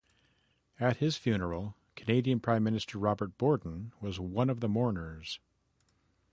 [0.79, 5.39] At his funeral, Canadian Prime Minister Robert Borden was one of the mourners.